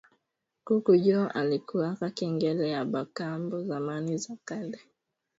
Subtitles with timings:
[0.65, 4.79] Kuku njo alikuwaka kengele ya ba kambo zamani za kale